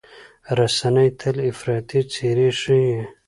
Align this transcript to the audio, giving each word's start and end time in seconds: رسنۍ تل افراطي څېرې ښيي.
رسنۍ 0.57 1.09
تل 1.19 1.37
افراطي 1.51 2.01
څېرې 2.11 2.49
ښيي. 2.59 2.95